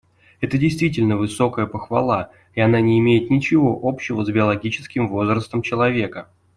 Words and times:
Это 0.39 0.57
действительно 0.57 1.15
высокая 1.15 1.67
похвала, 1.67 2.31
и 2.55 2.59
она 2.59 2.81
не 2.81 2.97
имеет 2.97 3.29
ничего 3.29 3.79
общего 3.83 4.25
с 4.25 4.29
биологическим 4.31 5.07
возрастом 5.07 5.61
человека. 5.61 6.27